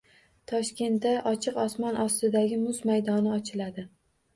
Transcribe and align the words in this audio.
Toshkentda 0.51 1.11
ochiq 1.33 1.61
osmon 1.67 2.03
ostidagi 2.09 2.61
muz 2.67 2.85
maydoni 2.93 3.41
ochiladi 3.41 3.93